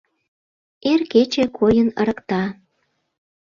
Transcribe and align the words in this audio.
Эр 0.91 1.01
кече 1.11 1.45
койын 1.57 1.89
ырыкта. 2.01 2.43